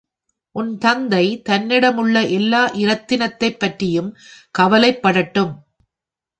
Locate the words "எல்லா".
2.29-2.63